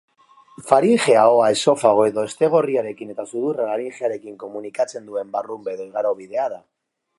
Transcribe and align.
Faringea 0.69 1.17
ahoa 1.31 1.49
esofago 1.55 2.05
edo 2.11 2.23
hestegorriarekin 2.29 3.13
eta 3.15 3.27
sudurra 3.33 3.69
laringearekin 3.69 4.41
komunikatzen 4.47 5.09
duen 5.11 5.33
barrunbe 5.39 5.77
edo 5.79 5.89
igarobidea 5.93 6.51
da. 6.59 6.63